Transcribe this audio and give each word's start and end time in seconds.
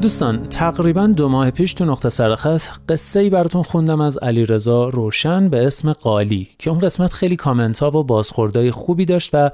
دوستان 0.00 0.48
تقریبا 0.48 1.06
دو 1.06 1.28
ماه 1.28 1.50
پیش 1.50 1.74
تو 1.74 1.84
نقطه 1.84 2.08
سرخط 2.08 2.62
قصه 2.88 3.20
ای 3.20 3.30
براتون 3.30 3.62
خوندم 3.62 4.00
از 4.00 4.18
علیرضا 4.18 4.88
روشن 4.88 5.48
به 5.48 5.66
اسم 5.66 5.92
قالی 5.92 6.48
که 6.58 6.70
اون 6.70 6.78
قسمت 6.78 7.12
خیلی 7.12 7.36
کامنت 7.36 7.78
ها 7.78 7.98
و 7.98 8.04
بازخوردهای 8.04 8.70
خوبی 8.70 9.04
داشت 9.04 9.30
و 9.32 9.50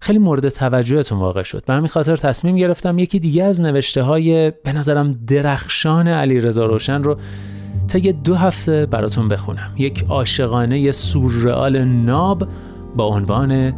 خیلی 0.00 0.18
مورد 0.18 0.48
توجهتون 0.48 1.18
واقع 1.18 1.42
شد. 1.42 1.64
به 1.64 1.74
همین 1.74 1.88
خاطر 1.88 2.16
تصمیم 2.16 2.56
گرفتم 2.56 2.98
یکی 2.98 3.18
دیگه 3.18 3.44
از 3.44 3.60
نوشته 3.60 4.02
های 4.02 4.50
به 4.50 4.72
نظرم 4.72 5.12
درخشان 5.12 6.08
علیرضا 6.08 6.66
روشن 6.66 7.02
رو 7.02 7.16
تا 7.88 7.98
یه 7.98 8.12
دو 8.12 8.34
هفته 8.34 8.86
براتون 8.86 9.28
بخونم. 9.28 9.74
یک 9.76 10.04
عاشقانه 10.08 10.92
سورئال 10.92 11.84
ناب 11.84 12.48
با 12.96 13.04
عنوان 13.04 13.72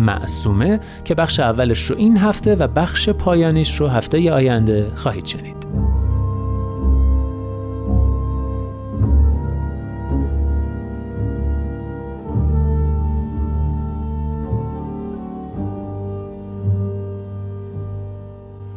معصومه 0.00 0.80
که 1.04 1.14
بخش 1.14 1.40
اولش 1.40 1.90
رو 1.90 1.96
این 1.96 2.16
هفته 2.16 2.54
و 2.54 2.68
بخش 2.68 3.08
پایانیش 3.08 3.80
رو 3.80 3.86
هفته 3.86 4.32
آینده 4.32 4.92
خواهید 4.94 5.26
شنید. 5.26 5.70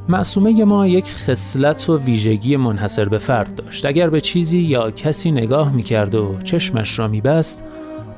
معصومه 0.09 0.65
ما 0.65 0.87
یک 0.87 1.05
خصلت 1.05 1.89
و 1.89 1.97
ویژگی 1.97 2.57
منحصر 2.57 3.05
به 3.05 3.17
فرد 3.17 3.55
داشت. 3.55 3.85
اگر 3.85 4.09
به 4.09 4.21
چیزی 4.21 4.59
یا 4.59 4.91
کسی 4.91 5.31
نگاه 5.31 5.71
می‌کرد 5.71 6.15
و 6.15 6.37
چشمش 6.43 6.99
را 6.99 7.07
میبست 7.07 7.63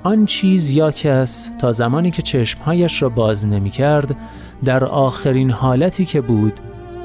آن 0.06 0.26
چیز 0.26 0.70
یا 0.70 0.92
کس 0.92 1.52
تا 1.60 1.72
زمانی 1.72 2.12
که 2.12 2.22
چشمهایش 2.22 3.02
را 3.02 3.10
باز 3.10 3.46
نمی 3.46 3.70
کرد 3.70 4.16
در 4.66 4.84
آخرین 4.86 5.52
حالتی 5.52 6.06
که 6.06 6.22
بود 6.22 6.54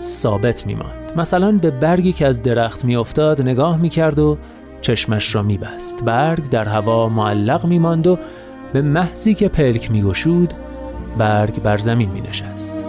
ثابت 0.02 0.66
می 0.66 0.74
ماند. 0.74 1.12
مثلا 1.16 1.52
به 1.52 1.70
برگی 1.70 2.12
که 2.12 2.26
از 2.26 2.42
درخت 2.42 2.84
می 2.84 2.96
افتاد 2.96 3.42
نگاه 3.42 3.76
می 3.76 3.88
کرد 3.88 4.18
و 4.18 4.38
چشمش 4.80 5.34
را 5.34 5.42
می 5.42 5.58
بست. 5.58 6.04
برگ 6.04 6.48
در 6.48 6.64
هوا 6.64 7.08
معلق 7.08 7.66
می 7.66 7.78
ماند 7.78 8.06
و 8.06 8.18
به 8.72 8.82
محضی 8.82 9.34
که 9.34 9.48
پلک 9.48 9.90
می 9.90 10.02
گشود 10.02 10.54
برگ 11.18 11.62
بر 11.62 11.76
زمین 11.76 12.10
می 12.10 12.20
نشست. 12.20 12.84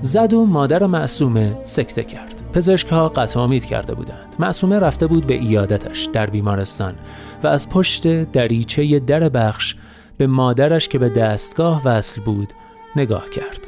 زد 0.00 0.34
و 0.34 0.46
مادر 0.46 0.86
معصومه 0.86 1.56
سکته 1.62 2.04
کرد 2.04 2.35
پزشک 2.52 2.88
ها 2.88 3.08
قطع 3.08 3.40
امید 3.40 3.64
کرده 3.64 3.94
بودند 3.94 4.36
معصومه 4.38 4.78
رفته 4.78 5.06
بود 5.06 5.26
به 5.26 5.34
ایادتش 5.34 6.04
در 6.04 6.26
بیمارستان 6.26 6.94
و 7.42 7.46
از 7.46 7.70
پشت 7.70 8.32
دریچه 8.32 8.98
در 8.98 9.28
بخش 9.28 9.76
به 10.16 10.26
مادرش 10.26 10.88
که 10.88 10.98
به 10.98 11.08
دستگاه 11.08 11.82
وصل 11.84 12.20
بود 12.20 12.52
نگاه 12.96 13.30
کرد 13.30 13.66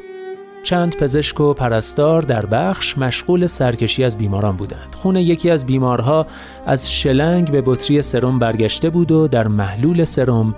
چند 0.62 0.96
پزشک 0.96 1.40
و 1.40 1.52
پرستار 1.54 2.22
در 2.22 2.46
بخش 2.46 2.98
مشغول 2.98 3.46
سرکشی 3.46 4.04
از 4.04 4.18
بیماران 4.18 4.56
بودند. 4.56 4.94
خون 4.94 5.16
یکی 5.16 5.50
از 5.50 5.66
بیمارها 5.66 6.26
از 6.66 6.92
شلنگ 6.92 7.50
به 7.50 7.62
بطری 7.66 8.02
سرم 8.02 8.38
برگشته 8.38 8.90
بود 8.90 9.12
و 9.12 9.28
در 9.28 9.48
محلول 9.48 10.04
سرم 10.04 10.54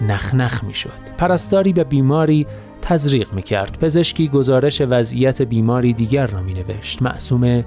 نخنخ 0.00 0.64
می 0.64 0.74
شد. 0.74 0.90
پرستاری 1.18 1.72
به 1.72 1.84
بیماری 1.84 2.46
تزریق 2.90 3.32
می 3.32 3.42
کرد. 3.42 3.78
پزشکی 3.78 4.28
گزارش 4.28 4.80
وضعیت 4.80 5.42
بیماری 5.42 5.92
دیگر 5.92 6.26
را 6.26 6.42
می 6.42 6.54
نوشت. 6.54 7.02
معصوم 7.02 7.64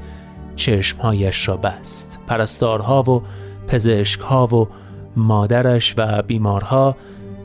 چشمهایش 0.56 1.47
را 1.47 1.57
بست. 1.57 2.19
پرستارها 2.28 3.03
و 3.03 3.22
پزشکها 3.67 4.47
و 4.47 4.67
مادرش 5.16 5.94
و 5.97 6.22
بیمارها 6.22 6.95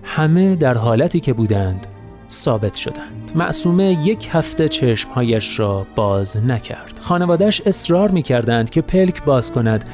همه 0.03 0.57
در 0.57 0.75
حالتی 0.75 1.21
که 1.21 1.33
بودند 1.33 1.87
ثابت 2.29 2.75
شدند. 2.75 3.33
معصومه 3.35 4.07
یک 4.07 4.29
هفته 4.33 4.69
چشمهایش 4.69 5.61
را 5.61 5.87
باز 5.97 6.37
نکرد. 6.37 7.01
خانوادش 7.03 7.63
اصرار 7.67 8.11
می 8.11 8.23
کردند 8.23 8.71
که 8.71 8.83
پلک 8.83 9.25
باز 9.25 9.53
کند 9.53 9.85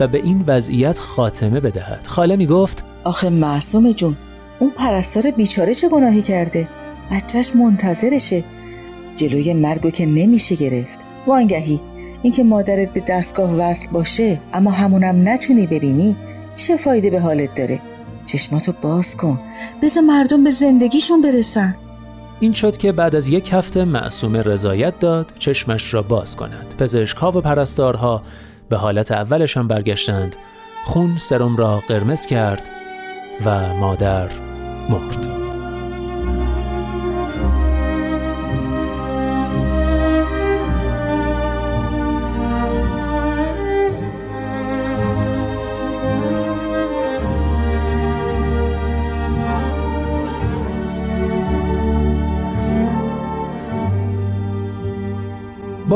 و 0.00 0.06
به 0.06 0.18
این 0.18 0.44
وضعیت 0.46 0.98
خاتمه 0.98 1.60
بدهد. 1.60 2.06
خاله 2.06 2.36
می 2.36 2.46
گفت 2.46 2.84
آخه 3.04 3.30
معصومه 3.30 3.92
جون 3.92 4.16
اون 4.58 4.70
پرستار 4.70 5.30
بیچاره 5.30 5.74
چه 5.74 5.88
گناهی 5.88 6.22
کرده؟ 6.22 6.68
بچهش 7.12 7.56
منتظرشه. 7.56 8.44
جلوی 9.16 9.54
مرگو 9.54 9.90
که 9.90 10.06
نمیشه 10.06 10.54
گرفت. 10.54 11.00
وانگهی. 11.26 11.80
اینکه 12.22 12.44
مادرت 12.44 12.92
به 12.92 13.02
دستگاه 13.08 13.54
وصل 13.54 13.90
باشه 13.90 14.40
اما 14.52 14.70
همونم 14.70 15.28
نتونی 15.28 15.66
ببینی 15.66 16.16
چه 16.54 16.76
فایده 16.76 17.10
به 17.10 17.20
حالت 17.20 17.54
داره؟ 17.54 17.80
چشماتو 18.26 18.72
باز 18.82 19.16
کن. 19.16 19.40
بذار 19.82 20.02
مردم 20.02 20.44
به 20.44 20.50
زندگیشون 20.50 21.20
برسن. 21.20 21.76
این 22.40 22.52
شد 22.52 22.76
که 22.76 22.92
بعد 22.92 23.14
از 23.14 23.28
یک 23.28 23.52
هفته 23.52 23.84
معصومه 23.84 24.42
رضایت 24.42 24.98
داد 24.98 25.32
چشمش 25.38 25.94
را 25.94 26.02
باز 26.02 26.36
کند. 26.36 26.74
پزشکها 26.78 27.28
و 27.30 27.40
پرستارها 27.40 28.22
به 28.68 28.76
حالت 28.76 29.12
اولشان 29.12 29.68
برگشتند. 29.68 30.36
خون 30.84 31.16
سرم 31.16 31.56
را 31.56 31.82
قرمز 31.88 32.26
کرد 32.26 32.68
و 33.44 33.74
مادر 33.74 34.28
مرد. 34.90 35.33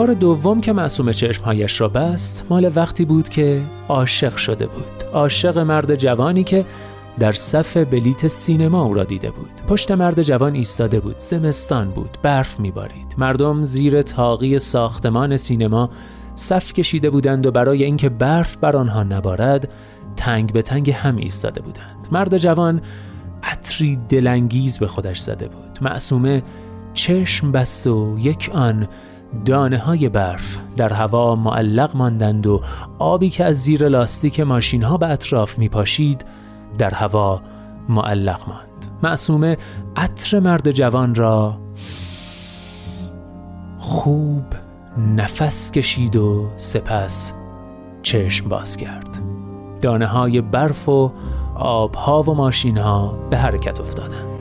بار 0.09 0.17
دوم 0.17 0.61
که 0.61 0.73
معصوم 0.73 1.13
چشمهایش 1.13 1.81
را 1.81 1.89
بست 1.89 2.47
مال 2.51 2.73
وقتی 2.75 3.05
بود 3.05 3.29
که 3.29 3.63
عاشق 3.89 4.37
شده 4.37 4.67
بود. 4.67 5.05
عاشق 5.13 5.59
مرد 5.59 5.95
جوانی 5.95 6.45
که 6.45 6.65
در 7.19 7.33
صف 7.33 7.77
بلیت 7.77 8.29
سینما 8.29 8.83
او 8.83 8.95
را 8.95 9.05
دیده 9.05 9.31
بود. 9.31 9.51
پشت 9.69 9.91
مرد 9.91 10.23
جوان 10.23 10.55
ایستاده 10.55 11.01
بود 11.01 11.19
زمستان 11.19 11.91
بود 11.91 12.19
برف 12.23 12.61
میبارید. 12.61 13.15
مردم 13.19 13.65
زیر 13.65 14.03
تاقی 14.03 14.59
ساختمان 14.59 15.37
سینما 15.37 15.91
صف 16.35 16.73
کشیده 16.73 17.11
بودند 17.11 17.47
و 17.47 17.51
برای 17.51 17.85
اینکه 17.85 18.09
برف 18.09 18.57
بر 18.57 18.77
آنها 18.77 19.03
نبارد 19.03 19.69
تنگ 20.17 20.53
به 20.53 20.63
تنگ 20.63 20.91
هم 20.91 21.17
ایستاده 21.17 21.61
بودند. 21.61 22.09
مرد 22.13 22.39
جوان 22.39 22.81
عطری 23.43 23.99
دلانگیز 24.09 24.79
به 24.79 24.87
خودش 24.87 25.19
زده 25.19 25.49
بود. 25.49 25.79
معصومه 25.81 26.43
چشم 26.95 27.53
بست 27.53 27.87
و 27.87 28.17
یک 28.19 28.51
آن 28.55 28.89
دانه 29.45 29.79
های 29.79 30.09
برف 30.09 30.59
در 30.77 30.93
هوا 30.93 31.37
معلق 31.37 31.97
ماندند 31.97 32.47
و 32.47 32.61
آبی 32.99 33.31
که 33.31 33.45
از 33.45 33.57
زیر 33.57 33.89
لاستیک 33.89 34.41
ماشین 34.41 34.83
ها 34.83 34.97
به 34.97 35.09
اطراف 35.09 35.59
می 35.59 35.69
پاشید 35.69 36.25
در 36.79 36.91
هوا 36.95 37.43
معلق 37.89 38.49
ماند. 38.49 38.87
معصومه 39.03 39.57
عطر 39.97 40.41
مرد 40.41 40.71
جوان 40.71 41.15
را 41.15 41.59
خوب 43.79 44.45
نفس 45.17 45.71
کشید 45.71 46.17
و 46.17 46.49
سپس 46.57 47.33
چشم 48.03 48.49
باز 48.49 48.77
کرد. 48.77 49.19
دانه 49.83 50.07
های 50.07 50.41
برف 50.41 50.89
و 50.89 51.13
آبها 51.55 52.23
و 52.23 52.35
ماشین 52.35 52.79
ها 52.79 53.19
به 53.31 53.37
حرکت 53.39 53.81
افتادند. 53.81 54.38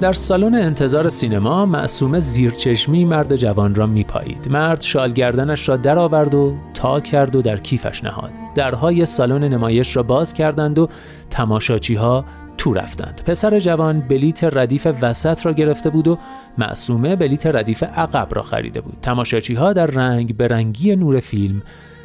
در 0.00 0.12
سالن 0.12 0.54
انتظار 0.54 1.08
سینما 1.08 1.66
معصومه 1.66 2.18
زیرچشمی 2.18 3.04
مرد 3.04 3.36
جوان 3.36 3.74
را 3.74 3.86
میپایید. 3.86 4.48
مرد 4.48 4.80
شال 4.80 5.12
گردنش 5.12 5.68
را 5.68 5.76
درآورد 5.76 6.34
و 6.34 6.54
تا 6.74 7.00
کرد 7.00 7.36
و 7.36 7.42
در 7.42 7.56
کیفش 7.56 8.04
نهاد. 8.04 8.30
درهای 8.54 9.04
سالن 9.04 9.44
نمایش 9.44 9.96
را 9.96 10.02
باز 10.02 10.32
کردند 10.32 10.78
و 10.78 10.88
تماشاچی 11.30 11.94
ها 11.94 12.24
تو 12.58 12.74
رفتند. 12.74 13.20
پسر 13.26 13.58
جوان 13.58 14.00
بلیت 14.00 14.44
ردیف 14.44 14.86
وسط 15.02 15.46
را 15.46 15.52
گرفته 15.52 15.90
بود 15.90 16.08
و 16.08 16.18
معصومه 16.58 17.16
بلیت 17.16 17.46
ردیف 17.46 17.82
عقب 17.82 18.28
را 18.30 18.42
خریده 18.42 18.80
بود. 18.80 18.96
تماشاچی 19.02 19.54
ها 19.54 19.72
در 19.72 19.86
رنگ 19.86 20.36
به 20.36 20.48
رنگی 20.48 20.96
نور 20.96 21.20
فیلم 21.20 21.62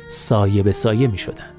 سایه 0.10 0.63
به 0.63 0.72
سایه 0.72 1.07
می 1.07 1.18
شدند 1.18 1.53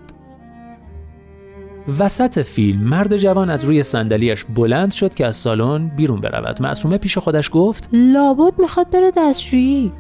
وسط 1.99 2.39
فیلم 2.39 2.81
مرد 2.81 3.17
جوان 3.17 3.51
از 3.51 3.65
روی 3.65 3.83
صندلیاش 3.83 4.45
بلند 4.45 4.93
شد 4.93 5.15
که 5.15 5.27
از 5.27 5.37
سالن 5.37 5.89
بیرون 5.89 6.21
برود. 6.21 6.63
معصومه 6.63 6.99
پیش 6.99 7.19
خودش 7.19 7.51
گفت 7.53 7.89
لابد 7.93 8.59
می‌خواد 8.59 8.91
بره 8.91 9.13
دستشویی. 9.17 9.93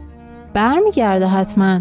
برمیگرده 0.54 1.26
حتما. 1.26 1.80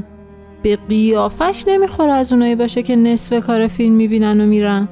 به 0.64 0.78
قیافش 0.90 1.64
نمی‌خوره 1.68 2.12
از 2.12 2.34
اونایی 2.34 2.56
باشه 2.56 2.84
که 2.84 2.96
نصف 2.96 3.46
کار 3.46 3.68
فیلم 3.68 3.96
می‌بینن 3.96 4.42
و 4.42 4.46
میرن. 4.46 4.88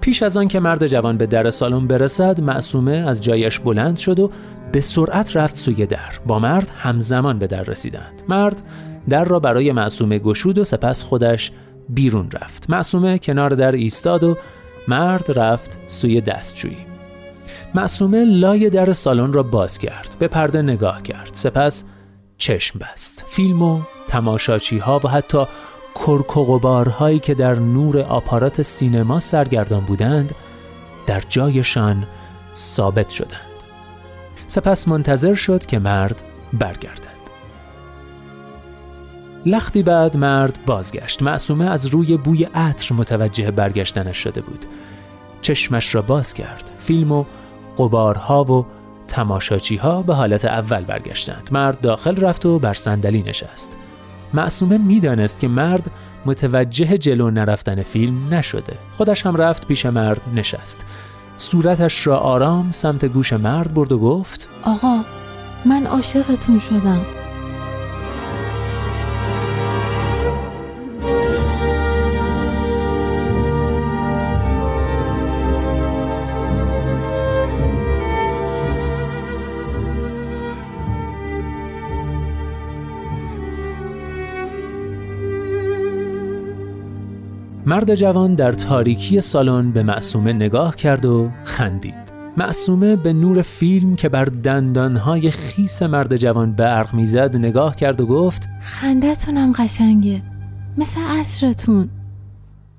پیش 0.00 0.22
از 0.22 0.36
آن 0.36 0.48
که 0.48 0.60
مرد 0.60 0.86
جوان 0.86 1.16
به 1.16 1.26
در 1.26 1.50
سالن 1.50 1.86
برسد 1.86 2.40
معصومه 2.40 2.92
از 2.92 3.22
جایش 3.22 3.58
بلند 3.58 3.96
شد 3.96 4.20
و 4.20 4.30
به 4.72 4.80
سرعت 4.80 5.36
رفت 5.36 5.56
سوی 5.56 5.86
در. 5.86 6.20
با 6.26 6.38
مرد 6.38 6.72
همزمان 6.76 7.38
به 7.38 7.46
در 7.46 7.62
رسیدند. 7.62 8.22
مرد 8.28 8.62
در 9.08 9.24
را 9.24 9.40
برای 9.40 9.72
معصومه 9.72 10.18
گشود 10.18 10.58
و 10.58 10.64
سپس 10.64 11.04
خودش 11.04 11.52
بیرون 11.94 12.30
رفت. 12.30 12.70
معصومه 12.70 13.18
کنار 13.18 13.50
در 13.50 13.72
ایستاد 13.72 14.24
و 14.24 14.36
مرد 14.88 15.38
رفت 15.38 15.78
سوی 15.86 16.20
دستشویی 16.20 16.76
معصومه 17.74 18.24
لای 18.24 18.70
در 18.70 18.92
سالن 18.92 19.32
را 19.32 19.42
باز 19.42 19.78
کرد 19.78 20.16
به 20.18 20.28
پرده 20.28 20.62
نگاه 20.62 21.02
کرد. 21.02 21.30
سپس 21.32 21.84
چشم 22.38 22.78
بست. 22.78 23.24
فیلم 23.28 23.62
و 23.62 23.80
تماشاچی 24.08 24.78
ها 24.78 25.00
و 25.04 25.08
حتی 25.08 25.44
کرکوغبارهایی 25.94 27.18
که 27.18 27.34
در 27.34 27.54
نور 27.54 27.98
آپارات 27.98 28.62
سینما 28.62 29.20
سرگردان 29.20 29.84
بودند 29.84 30.34
در 31.06 31.22
جایشان 31.28 32.06
ثابت 32.54 33.08
شدند. 33.08 33.40
سپس 34.46 34.88
منتظر 34.88 35.34
شد 35.34 35.66
که 35.66 35.78
مرد 35.78 36.22
برگردد. 36.52 37.19
لختی 39.46 39.82
بعد 39.82 40.16
مرد 40.16 40.58
بازگشت. 40.66 41.22
معصومه 41.22 41.64
از 41.64 41.86
روی 41.86 42.16
بوی 42.16 42.44
عطر 42.44 42.94
متوجه 42.94 43.50
برگشتنش 43.50 44.16
شده 44.16 44.40
بود. 44.40 44.64
چشمش 45.42 45.94
را 45.94 46.02
باز 46.02 46.34
کرد. 46.34 46.70
فیلم 46.78 47.12
و 47.12 47.24
قبارها 47.78 48.44
و 48.44 48.66
تماشاچی 49.06 49.76
ها 49.76 50.02
به 50.02 50.14
حالت 50.14 50.44
اول 50.44 50.84
برگشتند. 50.84 51.48
مرد 51.52 51.80
داخل 51.80 52.16
رفت 52.16 52.46
و 52.46 52.58
بر 52.58 52.74
صندلی 52.74 53.22
نشست. 53.22 53.76
معصومه 54.34 54.78
می‌دانست 54.78 55.40
که 55.40 55.48
مرد 55.48 55.90
متوجه 56.26 56.98
جلو 56.98 57.30
نرفتن 57.30 57.82
فیلم 57.82 58.34
نشده. 58.34 58.72
خودش 58.96 59.26
هم 59.26 59.36
رفت 59.36 59.66
پیش 59.66 59.86
مرد 59.86 60.20
نشست. 60.34 60.86
صورتش 61.36 62.06
را 62.06 62.18
آرام 62.18 62.70
سمت 62.70 63.04
گوش 63.04 63.32
مرد 63.32 63.74
برد 63.74 63.92
و 63.92 63.98
گفت 63.98 64.48
آقا 64.62 65.00
من 65.64 65.86
عاشقتون 65.86 66.58
شدم. 66.58 67.19
مرد 87.70 87.94
جوان 87.94 88.34
در 88.34 88.52
تاریکی 88.52 89.20
سالن 89.20 89.72
به 89.72 89.82
معصومه 89.82 90.32
نگاه 90.32 90.76
کرد 90.76 91.04
و 91.04 91.30
خندید. 91.44 92.12
معصومه 92.36 92.96
به 92.96 93.12
نور 93.12 93.42
فیلم 93.42 93.96
که 93.96 94.08
بر 94.08 94.24
دندانهای 94.24 95.30
خیس 95.30 95.82
مرد 95.82 96.16
جوان 96.16 96.52
برق 96.52 96.94
می‌زد 96.94 97.36
نگاه 97.36 97.76
کرد 97.76 98.00
و 98.00 98.06
گفت 98.06 98.48
خندتونم 98.60 99.52
قشنگه. 99.52 100.22
مثل 100.78 101.00
عصرتون. 101.00 101.88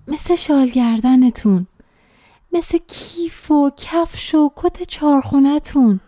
مثل 0.08 0.36
شالگردنتون 0.36 1.68
مثل 2.54 2.78
کیف 2.88 3.52
و 3.52 3.72
کفش 3.78 4.36
و 4.36 4.52
کت 4.56 4.84
چارخونتون 4.84 6.00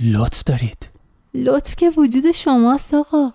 لطف 0.00 0.44
دارید. 0.44 0.88
لطف 1.34 1.76
که 1.76 1.90
وجود 1.96 2.30
شماست 2.30 2.94
آقا. 2.94 3.32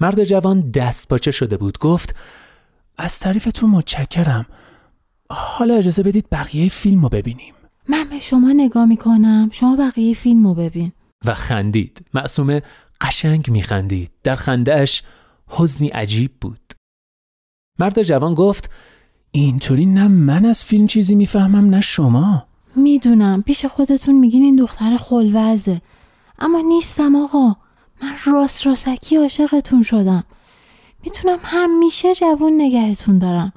مرد 0.00 0.24
جوان 0.24 0.70
دست 0.70 1.08
پاچه 1.08 1.30
شده 1.30 1.56
بود. 1.56 1.78
گفت 1.78 2.14
از 2.98 3.18
تعریفتون 3.18 3.70
متشکرم. 3.70 4.46
حالا 5.30 5.74
اجازه 5.74 6.02
بدید 6.02 6.26
بقیه 6.32 6.68
فیلم 6.68 7.02
رو 7.02 7.08
ببینیم. 7.08 7.54
من 7.88 8.08
به 8.10 8.18
شما 8.18 8.52
نگاه 8.52 8.84
می‌کنم. 8.84 9.48
شما 9.52 9.76
بقیه 9.76 10.14
فیلم 10.14 10.46
رو 10.46 10.54
ببین. 10.54 10.92
و 11.24 11.34
خندید. 11.34 12.06
معصومه 12.14 12.62
قشنگ 13.00 13.50
میخندید. 13.50 14.10
در 14.22 14.36
خندهش 14.36 15.02
حزنی 15.48 15.88
عجیب 15.88 16.32
بود. 16.40 16.72
مرد 17.78 18.02
جوان 18.02 18.34
گفت 18.34 18.70
اینطوری 19.30 19.86
نه 19.86 20.08
من 20.08 20.44
از 20.44 20.64
فیلم 20.64 20.86
چیزی 20.86 21.14
می‌فهمم 21.14 21.70
نه 21.70 21.80
شما. 21.80 22.46
می‌دونم. 22.76 23.42
پیش 23.42 23.64
خودتون 23.64 24.14
میگین 24.14 24.42
این 24.42 24.56
دختر 24.56 24.96
خلوزه. 24.96 25.80
اما 26.38 26.60
نیستم 26.60 27.16
آقا. 27.16 27.56
من 28.02 28.14
راست 28.26 28.66
راستکی 28.66 29.16
عاشقتون 29.16 29.82
شدم. 29.82 30.24
می‌تونم 31.04 31.38
همیشه 31.42 32.14
جوون 32.14 32.52
نگهتون 32.58 33.18
دارم. 33.18 33.52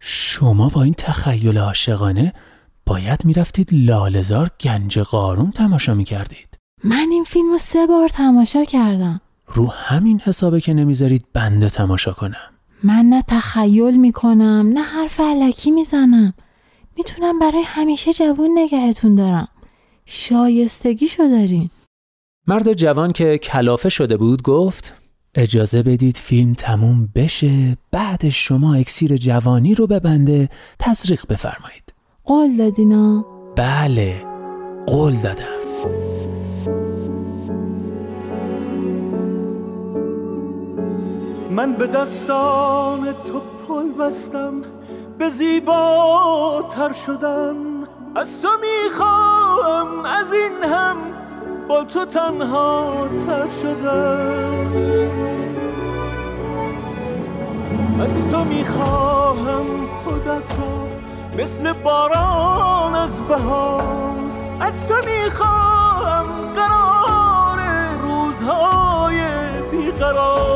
شما 0.00 0.68
با 0.68 0.82
این 0.82 0.94
تخیل 0.94 1.58
عاشقانه 1.58 2.32
باید 2.86 3.24
می‌رفتید 3.24 3.68
لالزار 3.72 4.50
گنج 4.60 4.98
قارون 4.98 5.50
تماشا 5.50 5.94
می‌کردید. 5.94 6.58
من 6.84 7.06
این 7.10 7.24
فیلم 7.24 7.50
رو 7.50 7.58
سه 7.58 7.86
بار 7.86 8.08
تماشا 8.08 8.64
کردم. 8.64 9.20
رو 9.46 9.66
همین 9.70 10.20
حسابه 10.20 10.60
که 10.60 10.74
نمی‌ذارید 10.74 11.26
بنده 11.32 11.68
تماشا 11.68 12.12
کنم. 12.12 12.50
من 12.82 13.04
نه 13.04 13.22
تخیل 13.28 13.96
می‌کنم 13.96 14.70
نه 14.74 14.82
حرف 14.82 15.20
علکی 15.20 15.70
می‌زنم. 15.70 16.34
می‌تونم 16.96 17.38
برای 17.38 17.62
همیشه 17.66 18.12
جوون 18.12 18.50
نگهتون 18.58 19.14
دارم. 19.14 19.48
شایستگیشو 20.04 21.22
دارین. 21.22 21.70
مرد 22.46 22.72
جوان 22.72 23.12
که 23.12 23.38
کلافه 23.38 23.88
شده 23.88 24.16
بود 24.16 24.42
گفت 24.42 24.94
اجازه 25.38 25.82
بدید 25.82 26.16
فیلم 26.16 26.54
تموم 26.54 27.08
بشه 27.14 27.76
بعد 27.90 28.28
شما 28.28 28.74
اکسیر 28.74 29.16
جوانی 29.16 29.74
رو 29.74 29.86
به 29.86 30.00
بنده 30.00 30.48
تزریق 30.78 31.26
بفرمایید. 31.28 31.94
قول 32.24 32.56
دادینا. 32.56 33.24
بله 33.56 34.24
قول 34.86 35.16
دادم. 35.16 35.44
من 41.50 41.72
به 41.72 41.86
دستان 41.86 43.12
تو 43.12 43.42
پل 43.68 44.04
بستم 44.04 44.52
به 45.18 45.28
زیباتر 45.28 46.92
شدم. 46.92 47.56
از 48.16 48.28
تو 48.42 48.48
می‌خوام 48.60 50.04
از 50.04 50.32
این 50.32 50.72
هم 50.72 50.96
با 51.68 51.84
تو 51.84 52.04
تنها 52.04 53.08
تر 53.26 53.48
شدم 53.62 54.66
از 58.00 58.28
تو 58.30 58.44
می‌خواهم 58.44 59.66
خودت 60.04 60.58
را 60.58 60.88
مثل 61.38 61.72
باران 61.72 62.94
از 62.94 63.20
بهار. 63.20 64.16
از 64.60 64.86
تو 64.86 64.94
می‌خواهم 64.94 66.26
قرار 66.54 67.58
روزهای 68.02 69.20
بیقرار. 69.70 70.46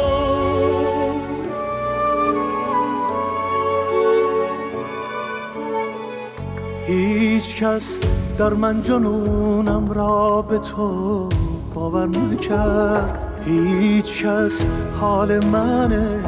هیچ 6.87 7.63
کس 7.63 7.99
در 8.41 8.55
من 8.55 8.83
جنونم 8.83 9.93
را 9.93 10.43
به 10.43 10.59
تو 10.59 11.29
باور 11.75 12.09
نکرد 12.09 13.27
هیچ 13.45 14.25
کس 14.25 14.67
حال 15.01 15.45
من 15.47 16.21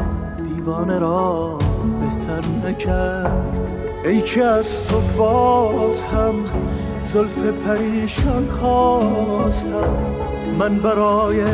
دیوانه 0.44 0.98
را 0.98 1.58
بهتر 2.00 2.68
نکرد. 2.68 3.66
ای 4.04 4.20
که 4.20 4.44
از 4.44 4.66
تو 4.88 5.00
باز 5.18 6.04
هم 6.04 6.34
زلف 7.02 7.44
پریشان 7.44 8.48
خواستم. 8.48 9.96
من 10.58 10.78
برای 10.78 11.44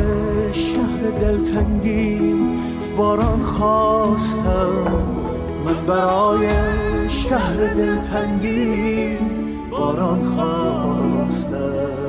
شهر 0.53 1.11
دلتنگیم 1.21 2.59
باران 2.97 3.41
خواستم. 3.41 4.73
من 5.65 5.87
برای 5.87 6.49
شهر 7.09 7.57
دلتنگیم 7.57 9.38
باران 9.79 10.25
خواستم 10.25 12.08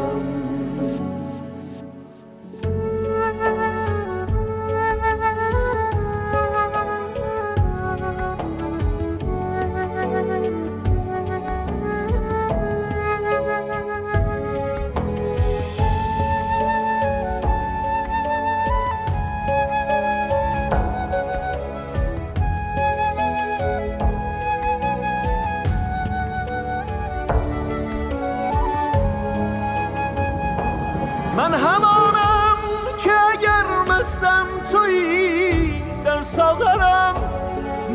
من 31.39 31.53
همانم 31.53 32.57
که 32.97 33.11
اگر 33.31 33.65
مستم 33.89 34.45
تویی 34.71 35.83
در 36.05 36.21
ساغرم 36.21 37.15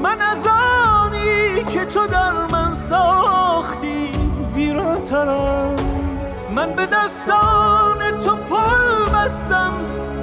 من 0.03 0.21
از 0.21 0.47
آنی 0.47 1.65
که 1.65 1.85
تو 1.85 2.07
در 2.07 2.33
من 2.33 2.75
ساختی 2.75 4.11
ویرانترم. 4.55 5.77
من 6.55 6.73
به 6.73 6.87
دستان 6.87 8.21
تو 8.21 8.37
پل 8.37 9.05
بستم 9.15 9.73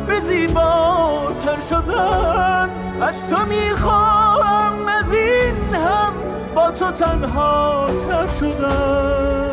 به 0.07 0.19
زیباتر 0.19 1.59
شدن. 1.69 2.69
از 3.01 3.27
تو 3.29 3.45
می‌خواهم 3.45 4.87
از 4.87 5.11
این 5.11 5.75
هم 5.75 6.13
با 6.55 6.71
تو 6.71 6.91
تنها 6.91 7.85
تر 8.09 8.27
شدن. 8.27 9.50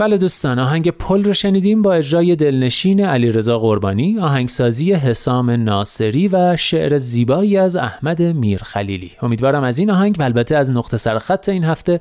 بله 0.00 0.18
دوستان 0.18 0.58
آهنگ 0.58 0.90
پل 0.90 1.24
رو 1.24 1.32
شنیدیم 1.32 1.82
با 1.82 1.92
اجرای 1.92 2.36
دلنشین 2.36 3.04
علیرضا 3.04 3.58
قربانی 3.58 4.18
آهنگسازی 4.18 4.92
حسام 4.92 5.50
ناصری 5.50 6.28
و 6.28 6.56
شعر 6.56 6.98
زیبایی 6.98 7.56
از 7.56 7.76
احمد 7.76 8.22
میرخلیلی 8.22 9.12
امیدوارم 9.22 9.62
از 9.62 9.78
این 9.78 9.90
آهنگ 9.90 10.16
و 10.18 10.22
البته 10.22 10.56
از 10.56 10.72
نقطه 10.72 10.96
سرخط 10.96 11.48
این 11.48 11.64
هفته 11.64 12.00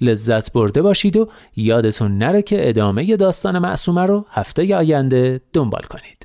لذت 0.00 0.52
برده 0.52 0.82
باشید 0.82 1.16
و 1.16 1.28
یادتون 1.56 2.18
نره 2.18 2.42
که 2.42 2.68
ادامه 2.68 3.16
داستان 3.16 3.58
معصومه 3.58 4.06
رو 4.06 4.26
هفته 4.30 4.76
آینده 4.76 5.40
دنبال 5.52 5.82
کنید. 5.82 6.23